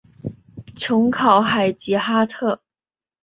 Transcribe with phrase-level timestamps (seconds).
[0.75, 2.59] 琼考海吉哈特。